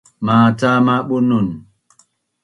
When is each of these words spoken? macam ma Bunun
macam 0.25 0.77
ma 0.85 0.95
Bunun 1.07 1.47